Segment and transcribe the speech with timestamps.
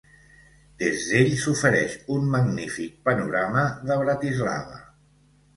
[0.83, 4.83] Des d'ell s'ofereix un magnífic panorama de Bratislava.